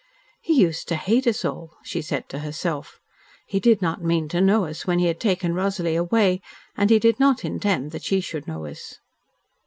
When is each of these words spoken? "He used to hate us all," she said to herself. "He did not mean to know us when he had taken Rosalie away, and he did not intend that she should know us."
"He 0.41 0.53
used 0.59 0.87
to 0.87 0.95
hate 0.95 1.27
us 1.27 1.45
all," 1.45 1.77
she 1.83 2.01
said 2.01 2.27
to 2.29 2.39
herself. 2.39 2.99
"He 3.45 3.59
did 3.59 3.83
not 3.83 4.03
mean 4.03 4.27
to 4.29 4.41
know 4.41 4.65
us 4.65 4.87
when 4.87 4.97
he 4.97 5.05
had 5.05 5.19
taken 5.19 5.53
Rosalie 5.53 5.93
away, 5.95 6.41
and 6.75 6.89
he 6.89 6.97
did 6.97 7.19
not 7.19 7.45
intend 7.45 7.91
that 7.91 8.01
she 8.01 8.19
should 8.19 8.47
know 8.47 8.65
us." 8.65 8.95